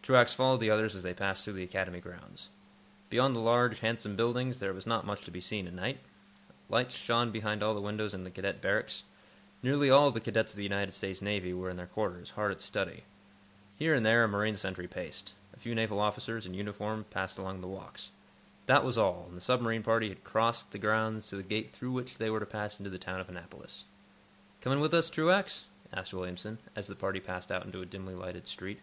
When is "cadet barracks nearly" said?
8.30-9.90